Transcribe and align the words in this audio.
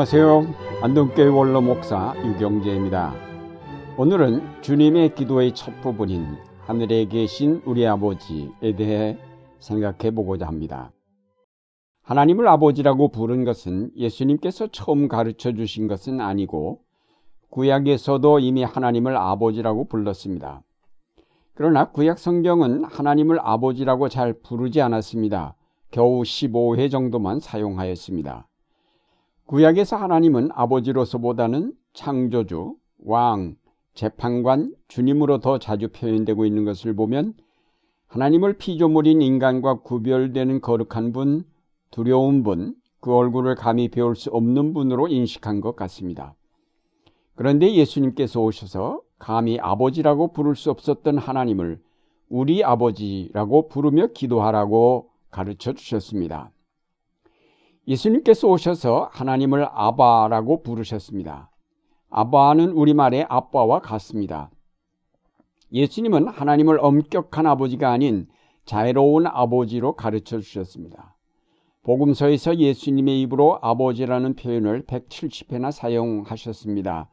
안녕하세요. 0.00 0.54
안동교회 0.80 1.28
원로 1.28 1.60
목사 1.60 2.14
유경재입니다. 2.24 3.12
오늘은 3.98 4.62
주님의 4.62 5.14
기도의 5.14 5.54
첫 5.54 5.78
부분인 5.82 6.38
하늘에 6.60 7.04
계신 7.04 7.60
우리 7.66 7.86
아버지에 7.86 8.76
대해 8.78 9.18
생각해 9.58 10.12
보고자 10.14 10.46
합니다. 10.46 10.90
하나님을 12.00 12.48
아버지라고 12.48 13.08
부른 13.08 13.44
것은 13.44 13.90
예수님께서 13.94 14.68
처음 14.68 15.06
가르쳐 15.06 15.52
주신 15.52 15.86
것은 15.86 16.22
아니고 16.22 16.80
구약에서도 17.50 18.38
이미 18.38 18.62
하나님을 18.62 19.14
아버지라고 19.18 19.84
불렀습니다. 19.84 20.62
그러나 21.52 21.90
구약 21.90 22.18
성경은 22.18 22.84
하나님을 22.84 23.38
아버지라고 23.42 24.08
잘 24.08 24.32
부르지 24.32 24.80
않았습니다. 24.80 25.56
겨우 25.90 26.22
15회 26.22 26.90
정도만 26.90 27.40
사용하였습니다. 27.40 28.46
구약에서 29.50 29.96
하나님은 29.96 30.50
아버지로서보다는 30.52 31.72
창조주, 31.92 32.76
왕, 33.04 33.56
재판관, 33.94 34.72
주님으로 34.86 35.40
더 35.40 35.58
자주 35.58 35.88
표현되고 35.88 36.46
있는 36.46 36.64
것을 36.64 36.94
보면 36.94 37.34
하나님을 38.06 38.58
피조물인 38.58 39.22
인간과 39.22 39.80
구별되는 39.80 40.60
거룩한 40.60 41.12
분, 41.12 41.42
두려운 41.90 42.44
분, 42.44 42.76
그 43.00 43.12
얼굴을 43.12 43.56
감히 43.56 43.88
배울 43.88 44.14
수 44.14 44.30
없는 44.30 44.72
분으로 44.72 45.08
인식한 45.08 45.60
것 45.60 45.74
같습니다. 45.74 46.36
그런데 47.34 47.74
예수님께서 47.74 48.40
오셔서 48.40 49.00
감히 49.18 49.58
아버지라고 49.58 50.28
부를 50.28 50.54
수 50.54 50.70
없었던 50.70 51.18
하나님을 51.18 51.80
우리 52.28 52.62
아버지라고 52.62 53.66
부르며 53.66 54.06
기도하라고 54.14 55.10
가르쳐 55.32 55.72
주셨습니다. 55.72 56.52
예수님께서 57.90 58.46
오셔서 58.46 59.08
하나님을 59.10 59.66
아바라고 59.68 60.62
부르셨습니다. 60.62 61.50
아바는 62.08 62.70
우리말의 62.70 63.26
아빠와 63.28 63.80
같습니다. 63.80 64.48
예수님은 65.72 66.28
하나님을 66.28 66.78
엄격한 66.80 67.46
아버지가 67.46 67.90
아닌 67.90 68.28
자애로운 68.64 69.26
아버지로 69.26 69.96
가르쳐 69.96 70.38
주셨습니다. 70.38 71.16
복음서에서 71.82 72.58
예수님의 72.58 73.22
입으로 73.22 73.58
아버지라는 73.60 74.36
표현을 74.36 74.84
170회나 74.86 75.72
사용하셨습니다. 75.72 77.08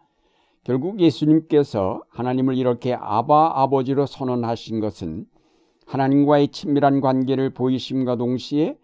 결국 0.64 1.00
예수님께서 1.00 2.04
하나님을 2.10 2.56
이렇게 2.56 2.94
아바 2.94 3.54
아버지로 3.56 4.06
선언하신 4.06 4.80
것은 4.82 5.26
하나님과의 5.88 6.50
친밀한 6.50 7.02
관계를 7.02 7.52
보이심과 7.52 8.18
동시에 8.18 8.78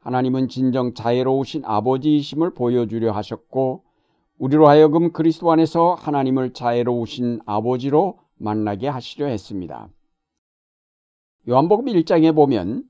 하나님은 0.00 0.48
진정 0.48 0.94
자애로우신 0.94 1.64
아버지이심을 1.64 2.54
보여주려 2.54 3.12
하셨고 3.12 3.82
우리로 4.38 4.68
하여금 4.68 5.12
그리스도 5.12 5.50
안에서 5.50 5.94
하나님을 5.94 6.52
자애로우신 6.52 7.40
아버지로 7.44 8.18
만나게 8.36 8.88
하시려 8.88 9.26
했습니다. 9.26 9.88
요한복음 11.48 11.86
1장에 11.86 12.34
보면 12.34 12.84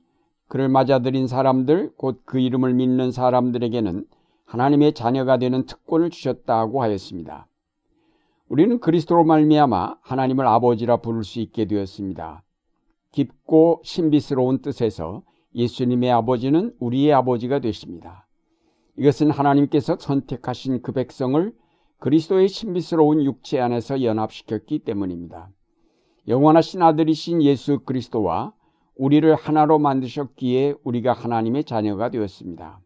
그를 0.49 0.69
맞아들인 0.69 1.27
사람들 1.27 1.93
곧 1.97 2.23
그 2.25 2.39
이름을 2.39 2.75
믿는 2.75 3.13
사람들에게는 3.13 4.07
하나님의 4.45 4.95
자녀가 4.95 5.39
되는 5.39 5.67
특권을 5.67 6.11
주셨다고 6.11 6.83
하였습니다. 6.83 7.47
우리는 8.49 8.81
그리스도로 8.81 9.25
말미암아 9.25 9.99
하나님을 10.01 10.47
아버지라 10.47 10.99
부를 10.99 11.23
수 11.23 11.41
있게 11.41 11.67
되었습니다. 11.67 12.43
깊고 13.13 13.83
신비스러운 13.85 14.63
뜻에서 14.63 15.23
예수님의 15.59 16.11
아버지는 16.13 16.73
우리의 16.79 17.13
아버지가 17.13 17.59
되십니다. 17.59 18.27
이것은 18.97 19.31
하나님께서 19.31 19.97
선택하신 19.99 20.83
그 20.83 20.93
백성을 20.93 21.53
그리스도의 21.99 22.49
신비스러운 22.49 23.25
육체 23.25 23.61
안에서 23.61 24.03
연합시켰기 24.03 24.79
때문입니다. 24.81 25.51
영원하신 26.29 26.81
아들이신 26.83 27.43
예수 27.43 27.81
그리스도와 27.81 28.53
우리를 28.95 29.35
하나로 29.35 29.79
만드셨기에 29.79 30.75
우리가 30.85 31.13
하나님의 31.13 31.65
자녀가 31.65 32.11
되었습니다. 32.11 32.81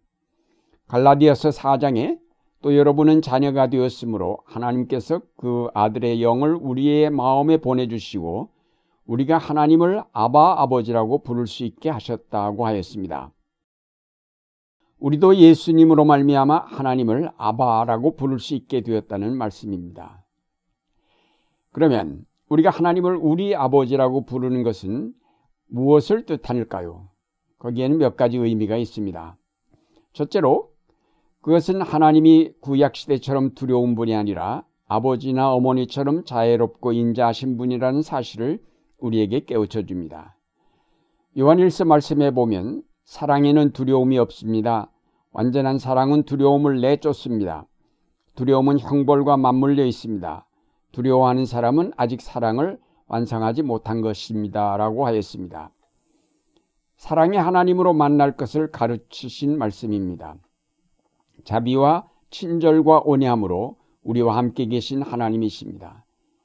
갈라디아서 0.88 1.50
4장에 1.50 2.19
또 2.62 2.77
여러분은 2.77 3.22
자녀가 3.22 3.69
되었으므로 3.69 4.38
하나님께서 4.44 5.21
그 5.37 5.69
아들의 5.75 6.22
영을 6.22 6.55
우리의 6.55 7.11
마음에 7.11 7.56
보내주시고 7.56 8.50
우리가 9.07 9.39
하나님을 9.39 10.05
아바 10.13 10.61
아버지라고 10.63 11.23
부를 11.23 11.47
수 11.47 11.65
있게 11.65 11.91
하셨다고 11.91 12.67
하였습니다. 12.67 13.33
우리도 14.99 15.37
예수님으로 15.37 16.05
말미암아 16.05 16.59
하나님을 16.59 17.31
아바라고 17.37 18.15
부를 18.15 18.39
수 18.39 18.55
있게 18.55 18.83
되었다는 18.83 19.37
말씀입니다. 19.37 20.25
그러면 21.73 22.25
우리가 22.49 22.71
하나님을 22.71 23.17
우리 23.17 23.57
아버지라고 23.57 24.25
부르는 24.27 24.62
것은 24.62 25.12
무엇을 25.69 26.25
뜻하닐까요? 26.27 27.09
거기에는 27.59 27.99
몇 27.99 28.17
가지 28.17 28.37
의미가 28.37 28.77
있습니다. 28.77 29.37
첫째로 30.12 30.71
그것은 31.41 31.83
하나님이 31.83 32.53
구약시대처럼 32.61 33.55
두려운 33.55 33.97
분이 33.97 34.15
아니라 34.15 34.65
아버지나 34.87 35.53
어머니처럼 35.53 36.25
자애롭고 36.25 36.93
인자하신 36.93 37.57
분이라는 37.57 38.03
사실을 38.03 38.62
우리에게 39.03 39.45
깨우쳐 39.45 39.87
줍니다. 39.87 40.37
요한일서 41.39 41.85
말씀에 41.85 42.31
보면 42.31 42.83
사랑에는 43.05 43.73
두려움이 43.73 44.19
없습니다. 44.19 44.91
완전한 45.33 45.79
사랑은 45.79 46.23
두려움을 46.25 46.81
내쫓습니다. 46.81 47.67
두려움은 48.37 48.79
형벌과 48.79 49.37
맞물려 49.37 49.85
있습니다. 49.85 50.47
두려워하는 50.93 51.47
사람은 51.47 51.93
아직 51.97 52.21
사랑을 52.21 52.79
완성하지 53.07 53.62
못한 53.62 54.01
것입니다. 54.01 54.77
라고 54.77 55.07
하였습니다. 55.07 55.71
사랑의 56.97 57.41
하나님으로 57.41 57.93
만날 57.93 58.37
것을 58.37 58.71
가르치신 58.71 59.59
말씀입니다. 59.59 60.37
자비와 61.45 62.09
친절과 62.31 63.03
온유함으로 63.05 63.77
우리와 64.05 64.37
함께 64.37 64.67
계신 64.67 65.03
하나님이십니다. 65.03 66.02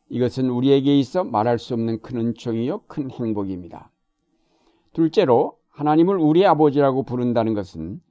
이것은 0.10 0.50
우리에게 0.50 0.98
있어 1.00 1.24
말할 1.24 1.60
수 1.60 1.74
없는 1.74 2.02
큰 2.02 2.18
은총이요 2.18 2.84
큰 2.88 3.12
행복입니다. 3.12 3.92
둘째로 4.94 5.58
하나님을 5.70 6.18
우리 6.18 6.46
아버지라고 6.46 7.04
부른다는 7.04 7.54
것은 7.54 8.02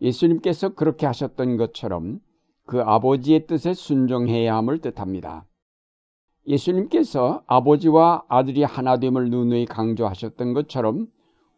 예수님께서 0.00 0.70
그렇게 0.74 1.06
하셨던 1.06 1.56
것처럼 1.56 2.20
그 2.66 2.82
아버지의 2.82 3.46
뜻에 3.46 3.74
순종해야 3.74 4.56
함을 4.56 4.80
뜻합니다. 4.80 5.46
예수님께서 6.46 7.42
아버지와 7.46 8.24
아들이 8.28 8.62
하나됨을 8.62 9.30
누누이 9.30 9.66
강조하셨던 9.66 10.52
것처럼 10.52 11.08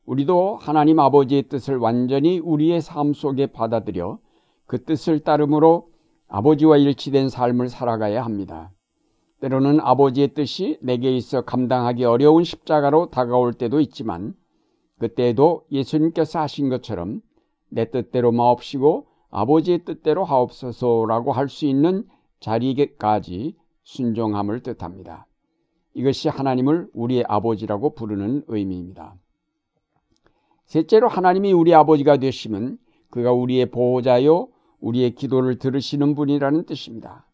우리도 0.06 0.56
하나님 0.56 0.98
아버지의 1.00 1.44
뜻을 1.44 1.76
완전히 1.76 2.38
우리의 2.38 2.81
삶 2.81 3.12
속에 3.12 3.48
받아들여 3.48 4.19
그 4.66 4.82
뜻을 4.84 5.20
따름으로 5.20 5.91
아버지와 6.28 6.78
일치된 6.78 7.28
삶을 7.28 7.69
살아가야 7.69 8.25
합니다. 8.25 8.70
때로는 9.41 9.81
아버지의 9.81 10.34
뜻이 10.34 10.78
내게 10.82 11.15
있어 11.16 11.43
감당하기 11.43 12.04
어려운 12.04 12.44
십자가로 12.44 13.10
다가올 13.10 13.53
때도 13.53 13.81
있지만 13.81 14.34
그때에도 14.99 15.65
예수님께서 15.71 16.41
하신 16.41 16.69
것처럼 16.69 17.21
내 17.69 17.91
뜻대로 17.91 18.32
마옵시고 18.32 19.06
아버지의 19.31 19.84
뜻대로 19.84 20.25
하옵소서라고 20.25 21.32
할 21.32 21.49
수 21.49 21.66
있는 21.66 22.04
자리에까지 22.41 23.56
순종함을 23.85 24.61
뜻합니다. 24.62 25.26
이것이 25.94 26.29
하나님을 26.29 26.88
우리의 26.93 27.25
아버지라고 27.26 27.94
부르는 27.94 28.44
의미입니다. 28.49 29.14
셋째로 30.67 31.08
하나님이 31.08 31.52
우리 31.52 31.75
아버지가 31.75 32.19
되시면 32.19 32.79
그가 33.11 33.32
우리의 33.32 33.70
보호자요 33.70 34.49
우리의 34.81 35.14
기도를 35.14 35.58
들으시는 35.58 36.14
분이라는 36.14 36.67
뜻입니다. 36.67 37.27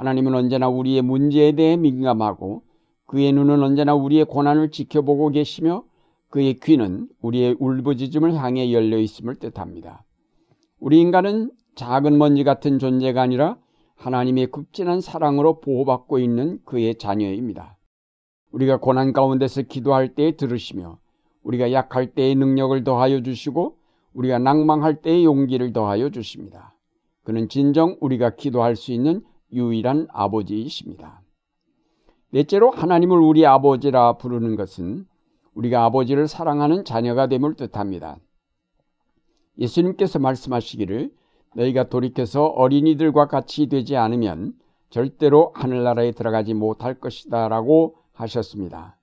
하나님은 0.00 0.34
언제나 0.34 0.66
우리의 0.66 1.02
문제에 1.02 1.52
대해 1.52 1.76
민감하고 1.76 2.62
그의 3.04 3.32
눈은 3.32 3.62
언제나 3.62 3.94
우리의 3.94 4.24
고난을 4.24 4.70
지켜보고 4.70 5.28
계시며 5.28 5.84
그의 6.30 6.58
귀는 6.60 7.06
우리의 7.20 7.56
울부짖음을 7.58 8.32
향해 8.32 8.72
열려 8.72 8.96
있음을 8.96 9.34
뜻합니다. 9.34 10.06
우리 10.78 11.02
인간은 11.02 11.50
작은 11.74 12.16
먼지 12.16 12.44
같은 12.44 12.78
존재가 12.78 13.20
아니라 13.20 13.58
하나님의 13.96 14.46
극진한 14.46 15.02
사랑으로 15.02 15.60
보호받고 15.60 16.18
있는 16.18 16.60
그의 16.64 16.94
자녀입니다. 16.94 17.76
우리가 18.52 18.78
고난 18.78 19.12
가운데서 19.12 19.62
기도할 19.62 20.14
때에 20.14 20.30
들으시며 20.30 20.98
우리가 21.42 21.72
약할 21.72 22.14
때에 22.14 22.34
능력을 22.36 22.84
더하여 22.84 23.22
주시고 23.22 23.76
우리가 24.14 24.38
낭망할 24.38 25.02
때에 25.02 25.24
용기를 25.24 25.74
더하여 25.74 26.08
주십니다. 26.08 26.74
그는 27.22 27.50
진정 27.50 27.98
우리가 28.00 28.36
기도할 28.36 28.76
수 28.76 28.92
있는 28.92 29.22
유일한 29.52 30.06
아버지이십니다. 30.10 31.22
넷째로 32.30 32.70
하나님을 32.70 33.18
우리 33.18 33.46
아버지라 33.46 34.14
부르는 34.14 34.56
것은 34.56 35.06
우리가 35.54 35.84
아버지를 35.84 36.28
사랑하는 36.28 36.84
자녀가 36.84 37.26
됨을 37.26 37.54
뜻합니다. 37.54 38.18
예수님께서 39.58 40.18
말씀하시기를 40.18 41.10
너희가 41.56 41.88
돌이켜서 41.88 42.46
어린이들과 42.46 43.26
같이 43.26 43.66
되지 43.68 43.96
않으면 43.96 44.54
절대로 44.90 45.52
하늘나라에 45.54 46.12
들어가지 46.12 46.54
못할 46.54 46.94
것이다 46.94 47.48
라고 47.48 47.96
하셨습니다. 48.12 48.96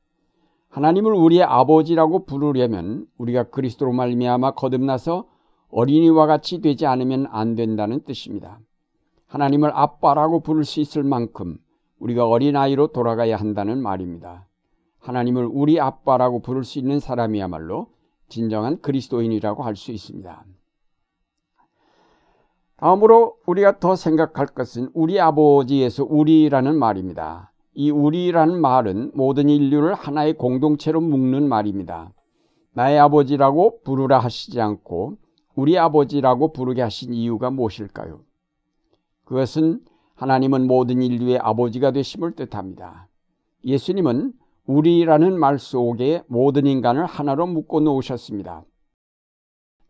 하나님을 0.70 1.14
우리의 1.14 1.44
아버지라고 1.44 2.26
부르려면 2.26 3.08
우리가 3.18 3.50
그리스도로 3.50 3.94
말미암아 3.94 4.52
거듭나서 4.52 5.28
어린이와 5.70 6.28
같이 6.28 6.62
되지 6.62 6.86
않으면 6.86 7.28
안 7.32 7.56
된다는 7.56 8.04
뜻입니다. 8.04 8.60
하나님을 9.28 9.72
아빠라고 9.74 10.40
부를 10.42 10.64
수 10.64 10.80
있을 10.80 11.04
만큼 11.04 11.58
우리가 12.00 12.28
어린아이로 12.28 12.88
돌아가야 12.88 13.36
한다는 13.36 13.82
말입니다. 13.82 14.46
하나님을 15.00 15.48
우리 15.52 15.80
아빠라고 15.80 16.42
부를 16.42 16.64
수 16.64 16.80
있는 16.80 17.00
사람이야말로 17.00 17.88
진정한 18.30 18.82
그리스도인이라고 18.82 19.64
할 19.64 19.76
수 19.76 19.92
있습니다. 19.92 20.46
다음으로 22.78 23.38
우리가 23.46 23.80
더 23.80 23.96
생각할 23.96 24.48
것은 24.48 24.92
우리 24.94 25.20
아버지에서 25.20 26.06
우리라는 26.06 26.78
말입니다. 26.78 27.52
이 27.74 27.90
우리라는 27.90 28.62
말은 28.62 29.12
모든 29.16 29.50
인류를 29.50 29.94
하나의 29.94 30.34
공동체로 30.38 31.02
묶는 31.02 31.48
말입니다. 31.50 32.12
나의 32.74 33.00
아버지라고 33.00 33.82
부르라 33.84 34.20
하시지 34.20 34.62
않고 34.62 35.18
우리 35.56 35.78
아버지라고 35.78 36.54
부르게 36.54 36.84
하신 36.84 37.14
이유가 37.14 37.50
무엇일까요? 37.50 38.27
그것은 39.28 39.82
하나님은 40.16 40.68
모든 40.68 41.02
인류의 41.02 41.38
아버지가 41.40 41.92
되심을 41.92 42.32
뜻합니다. 42.32 43.08
예수님은 43.66 44.34
우리라는 44.66 45.38
말 45.38 45.60
속에 45.60 46.24
모든 46.28 46.66
인간을 46.66 47.06
하나로 47.06 47.46
묶어 47.48 47.82
놓으셨습니다. 47.82 48.64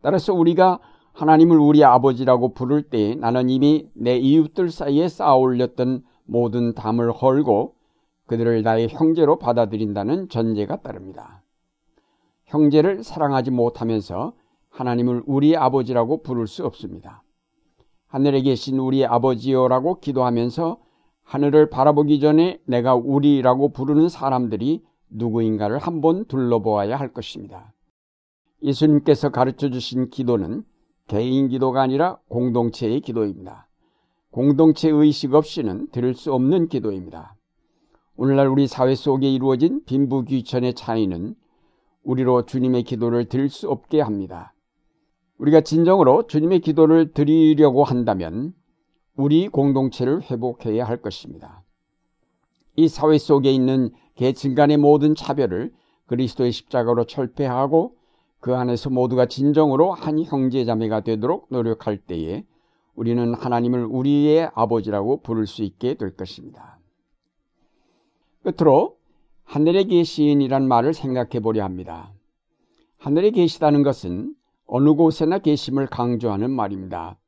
따라서 0.02 0.34
우리가 0.34 0.80
하나님을 1.12 1.56
우리 1.56 1.84
아버지라고 1.84 2.52
부를 2.52 2.82
때 2.82 3.14
나는 3.14 3.48
이미 3.48 3.88
내 3.94 4.16
이웃들 4.16 4.70
사이에 4.70 5.08
쌓아 5.08 5.36
올렸던 5.36 6.04
모든 6.24 6.74
담을 6.74 7.12
헐고 7.12 7.74
그들을 8.26 8.62
나의 8.62 8.88
형제로 8.88 9.38
받아들인다는 9.38 10.28
전제가 10.28 10.82
따릅니다. 10.82 11.42
형제를 12.46 13.04
사랑하지 13.04 13.52
못하면서 13.52 14.32
하나님을 14.70 15.22
우리 15.26 15.56
아버지라고 15.56 16.22
부를 16.22 16.46
수 16.46 16.66
없습니다. 16.66 17.22
하늘에 18.08 18.40
계신 18.40 18.78
우리 18.78 19.04
아버지요라고 19.04 20.00
기도하면서 20.00 20.78
하늘을 21.24 21.68
바라보기 21.68 22.20
전에 22.20 22.58
내가 22.64 22.94
우리라고 22.94 23.68
부르는 23.68 24.08
사람들이 24.08 24.82
누구인가를 25.10 25.78
한번 25.78 26.24
둘러보아야 26.24 26.96
할 26.96 27.12
것입니다. 27.12 27.74
예수님께서 28.62 29.28
가르쳐 29.28 29.68
주신 29.68 30.08
기도는 30.08 30.64
개인 31.06 31.48
기도가 31.48 31.82
아니라 31.82 32.18
공동체의 32.28 33.00
기도입니다. 33.00 33.68
공동체 34.30 34.88
의식 34.88 35.34
없이는 35.34 35.88
들을 35.90 36.14
수 36.14 36.32
없는 36.32 36.68
기도입니다. 36.68 37.36
오늘날 38.16 38.48
우리 38.48 38.66
사회 38.66 38.94
속에 38.94 39.30
이루어진 39.30 39.84
빈부귀천의 39.84 40.74
차이는 40.74 41.34
우리로 42.04 42.46
주님의 42.46 42.84
기도를 42.84 43.26
들을 43.26 43.50
수 43.50 43.70
없게 43.70 44.00
합니다. 44.00 44.54
우리가 45.38 45.60
진정으로 45.60 46.26
주님의 46.26 46.60
기도를 46.60 47.12
드리려고 47.12 47.84
한다면 47.84 48.54
우리 49.16 49.48
공동체를 49.48 50.22
회복해야 50.22 50.84
할 50.84 50.98
것입니다. 50.98 51.62
이 52.76 52.88
사회 52.88 53.18
속에 53.18 53.50
있는 53.50 53.90
계층 54.14 54.54
간의 54.54 54.76
모든 54.76 55.14
차별을 55.14 55.72
그리스도의 56.06 56.52
십자가로 56.52 57.04
철폐하고 57.04 57.96
그 58.40 58.54
안에서 58.54 58.90
모두가 58.90 59.26
진정으로 59.26 59.92
한 59.92 60.22
형제 60.22 60.64
자매가 60.64 61.00
되도록 61.00 61.46
노력할 61.50 61.98
때에 61.98 62.44
우리는 62.94 63.34
하나님을 63.34 63.84
우리의 63.84 64.50
아버지라고 64.54 65.22
부를 65.22 65.46
수 65.46 65.62
있게 65.62 65.94
될 65.94 66.16
것입니다. 66.16 66.78
끝으로 68.42 68.96
하늘에 69.44 69.84
계신이란 69.84 70.66
말을 70.66 70.94
생각해 70.94 71.40
보려 71.40 71.64
합니다. 71.64 72.12
하늘에 72.98 73.30
계시다는 73.30 73.82
것은 73.82 74.34
어느 74.68 74.92
곳에나 74.92 75.38
계심을 75.38 75.86
강조하는 75.86 76.50
말입니다. 76.50 77.18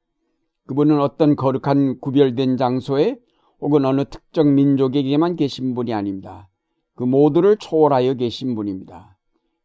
그분은 0.66 1.00
어떤 1.00 1.36
거룩한 1.36 1.98
구별된 1.98 2.58
장소에 2.58 3.18
혹은 3.60 3.84
어느 3.86 4.04
특정 4.04 4.54
민족에게만 4.54 5.36
계신 5.36 5.74
분이 5.74 5.92
아닙니다. 5.94 6.48
그 6.94 7.04
모두를 7.04 7.56
초월하여 7.56 8.14
계신 8.14 8.54
분입니다. 8.54 9.16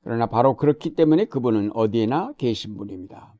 그러나 0.04 0.26
바로 0.26 0.56
그렇기 0.56 0.96
때문에 0.96 1.26
그분은 1.26 1.72
어디에나 1.76 2.34
계신 2.38 2.78
분입니다. 2.78 3.36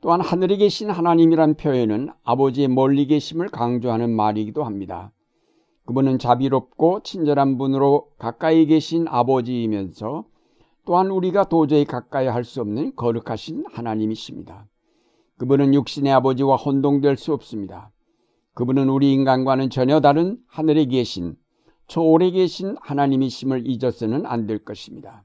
또한 0.00 0.20
하늘에 0.20 0.56
계신 0.56 0.90
하나님이란 0.90 1.54
표현은 1.54 2.10
아버지의 2.22 2.68
멀리 2.68 3.06
계심을 3.06 3.48
강조하는 3.48 4.14
말이기도 4.14 4.62
합니다. 4.62 5.12
그분은 5.86 6.18
자비롭고 6.18 7.00
친절한 7.02 7.58
분으로 7.58 8.10
가까이 8.18 8.66
계신 8.66 9.08
아버지이면서 9.08 10.24
또한 10.84 11.10
우리가 11.10 11.44
도저히 11.48 11.84
가까이 11.84 12.26
할 12.26 12.44
수 12.44 12.60
없는 12.60 12.94
거룩하신 12.96 13.64
하나님이십니다. 13.70 14.66
그분은 15.38 15.74
육신의 15.74 16.12
아버지와 16.12 16.56
혼동될 16.56 17.16
수 17.16 17.32
없습니다. 17.32 17.90
그분은 18.54 18.88
우리 18.88 19.12
인간과는 19.12 19.70
전혀 19.70 20.00
다른 20.00 20.38
하늘에 20.46 20.84
계신 20.84 21.36
초오래 21.86 22.30
계신 22.30 22.76
하나님이심을 22.80 23.66
잊어서는 23.68 24.26
안 24.26 24.46
될 24.46 24.64
것입니다. 24.64 25.24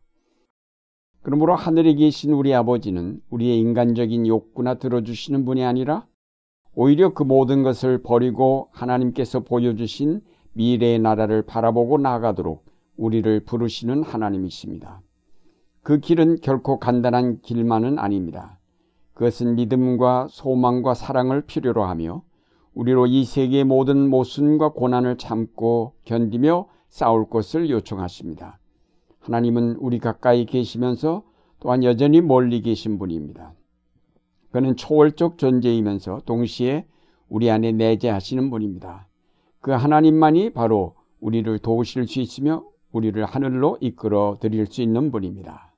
그러므로 1.21 1.55
하늘에 1.55 1.93
계신 1.93 2.31
우리 2.31 2.53
아버지는 2.53 3.21
우리의 3.29 3.59
인간적인 3.59 4.25
욕구나 4.27 4.75
들어주시는 4.75 5.45
분이 5.45 5.63
아니라 5.63 6.07
오히려 6.73 7.13
그 7.13 7.23
모든 7.23 7.61
것을 7.63 8.01
버리고 8.01 8.69
하나님께서 8.71 9.41
보여주신 9.41 10.21
미래의 10.53 10.99
나라를 10.99 11.41
바라보고 11.41 11.97
나가도록 11.97 12.65
우리를 12.95 13.41
부르시는 13.41 14.03
하나님이십니다. 14.03 15.01
그 15.83 15.99
길은 15.99 16.41
결코 16.41 16.79
간단한 16.79 17.41
길만은 17.41 17.99
아닙니다. 17.99 18.57
그것은 19.13 19.55
믿음과 19.55 20.27
소망과 20.29 20.93
사랑을 20.93 21.41
필요로 21.41 21.83
하며 21.83 22.21
우리로 22.73 23.07
이 23.07 23.25
세계의 23.25 23.65
모든 23.65 24.09
모순과 24.09 24.73
고난을 24.73 25.17
참고 25.17 25.93
견디며 26.05 26.67
싸울 26.87 27.29
것을 27.29 27.69
요청하십니다. 27.69 28.59
하나님은 29.19 29.75
우리 29.79 29.99
가까이 29.99 30.45
계시면서 30.45 31.23
또한 31.59 31.83
여전히 31.83 32.21
멀리 32.21 32.61
계신 32.61 32.97
분입니다. 32.97 33.53
그는 34.51 34.75
초월적 34.75 35.37
존재이면서 35.37 36.21
동시에 36.25 36.85
우리 37.27 37.51
안에 37.51 37.73
내재하시는 37.73 38.49
분입니다. 38.49 39.07
그 39.61 39.71
하나님만이 39.71 40.51
바로 40.51 40.95
우리를 41.19 41.59
도우실 41.59 42.07
수 42.07 42.21
있으며 42.21 42.63
우리를 42.91 43.23
하늘로 43.25 43.77
이끌어 43.81 44.37
드릴 44.39 44.65
수 44.65 44.81
있는 44.81 45.11
분입니다. 45.11 45.68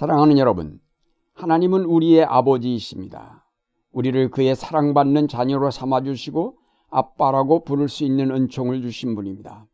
사랑하는 0.00 0.38
여러분, 0.38 0.80
하나님은 1.34 1.84
우리의 1.84 2.24
아버지이십니다. 2.24 3.44
우리를 3.92 4.30
그의 4.30 4.56
사랑받는 4.56 5.28
자녀로 5.28 5.70
삼아주시고 5.70 6.56
아빠라고 6.88 7.64
부를 7.64 7.86
수 7.86 8.04
있는 8.04 8.30
은총을 8.30 8.80
주신 8.80 9.14
분입니다. 9.14 9.66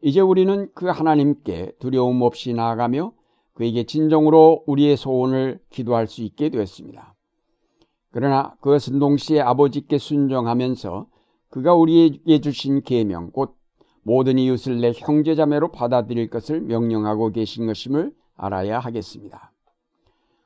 이제 0.00 0.20
우리는 0.20 0.68
그 0.76 0.86
하나님께 0.86 1.72
두려움 1.80 2.22
없이 2.22 2.54
나아가며 2.54 3.14
그에게 3.54 3.82
진정으로 3.82 4.62
우리의 4.68 4.96
소원을 4.96 5.58
기도할 5.70 6.06
수 6.06 6.22
있게 6.22 6.50
되었습니다. 6.50 7.16
그러나 8.12 8.54
그것은 8.60 9.00
동시에 9.00 9.40
아버지께 9.40 9.98
순종하면서 9.98 11.08
그가 11.50 11.74
우리에게 11.74 12.40
주신 12.40 12.82
계명 12.82 13.32
곧 13.32 13.56
모든 14.04 14.38
이웃을 14.38 14.80
내 14.80 14.92
형제자매로 14.94 15.72
받아들일 15.72 16.30
것을 16.30 16.60
명령하고 16.60 17.32
계신 17.32 17.66
것임을 17.66 18.12
알아야 18.38 18.78
하겠습니다. 18.78 19.52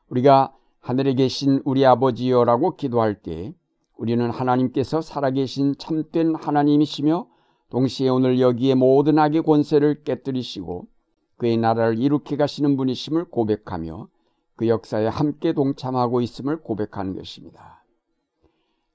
우리가 0.09 0.53
하늘에 0.81 1.15
계신 1.15 1.63
우리 1.65 1.87
아버지여라고 1.87 2.77
기도할 2.77 3.15
때 3.15 3.55
우리는 3.97 4.29
하나님께서 4.29 5.01
살아계신 5.01 5.77
참된 5.79 6.35
하나님이시며 6.35 7.29
동시에 7.71 8.09
오늘 8.09 8.41
여기에 8.41 8.75
모든 8.75 9.19
악의 9.19 9.43
권세를 9.43 10.03
깨뜨리시고 10.03 10.89
그의 11.37 11.57
나라를 11.57 11.99
일으켜 11.99 12.37
가시는 12.37 12.77
분이심을 12.77 13.27
고백하며 13.27 14.09
그 14.57 14.69
역사에 14.69 15.07
함께 15.07 15.53
동참하고 15.53 16.21
있음을 16.21 16.61
고백하는 16.61 17.17
것입니다. 17.17 17.85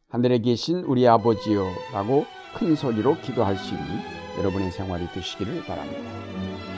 하늘에 0.09 0.39
계신 0.39 0.79
우리 0.83 1.07
아버지요 1.07 1.63
라고 1.93 2.25
큰 2.55 2.75
소리로 2.75 3.15
기도할 3.21 3.57
수 3.57 3.73
있는 3.73 3.87
여러분의 4.39 4.71
생활이 4.71 5.07
되시기를 5.07 5.63
바랍니다. 5.65 6.76